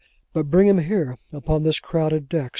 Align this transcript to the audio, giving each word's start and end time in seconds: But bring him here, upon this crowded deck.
But 0.33 0.49
bring 0.49 0.65
him 0.65 0.79
here, 0.79 1.19
upon 1.31 1.61
this 1.61 1.79
crowded 1.79 2.27
deck. 2.27 2.49